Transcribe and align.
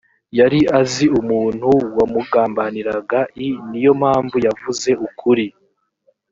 yari 0.39 0.59
azi 0.79 1.05
umuntu 1.19 1.69
wamugambaniraga 1.97 3.19
i 3.45 3.47
ni 3.69 3.79
yo 3.85 3.93
mpamvu 4.01 4.35
yavuze 4.45 4.89
ukuri 5.07 5.45